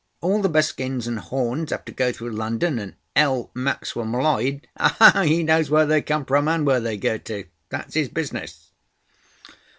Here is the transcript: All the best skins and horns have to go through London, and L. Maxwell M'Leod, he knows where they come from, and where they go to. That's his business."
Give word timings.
All 0.19 0.41
the 0.41 0.49
best 0.49 0.69
skins 0.69 1.05
and 1.05 1.19
horns 1.19 1.69
have 1.69 1.85
to 1.85 1.91
go 1.91 2.11
through 2.11 2.31
London, 2.31 2.79
and 2.79 2.95
L. 3.15 3.51
Maxwell 3.53 4.07
M'Leod, 4.07 4.63
he 5.23 5.43
knows 5.43 5.69
where 5.69 5.85
they 5.85 6.01
come 6.01 6.25
from, 6.25 6.47
and 6.47 6.65
where 6.65 6.79
they 6.79 6.97
go 6.97 7.19
to. 7.19 7.43
That's 7.69 7.93
his 7.93 8.09
business." 8.09 8.71